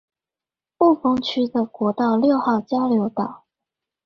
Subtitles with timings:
[0.79, 3.45] 霧峰區的國道六號交流道